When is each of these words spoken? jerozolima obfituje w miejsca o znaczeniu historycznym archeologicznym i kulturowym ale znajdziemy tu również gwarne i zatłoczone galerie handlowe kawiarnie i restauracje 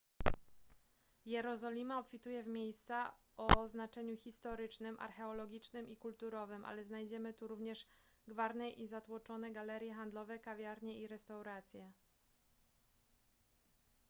jerozolima 1.25 1.97
obfituje 1.99 2.43
w 2.43 2.47
miejsca 2.47 3.13
o 3.37 3.67
znaczeniu 3.69 4.17
historycznym 4.17 4.99
archeologicznym 4.99 5.89
i 5.89 5.97
kulturowym 5.97 6.65
ale 6.65 6.83
znajdziemy 6.83 7.33
tu 7.33 7.47
również 7.47 7.87
gwarne 8.27 8.69
i 8.69 8.87
zatłoczone 8.87 9.51
galerie 9.51 9.93
handlowe 9.93 10.39
kawiarnie 10.39 10.99
i 11.01 11.07
restauracje 11.07 11.91